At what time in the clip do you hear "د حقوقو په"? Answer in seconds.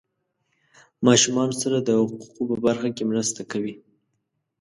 1.79-2.55